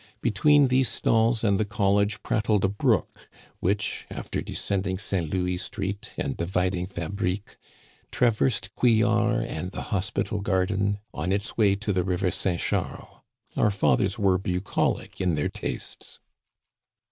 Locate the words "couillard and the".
8.75-9.83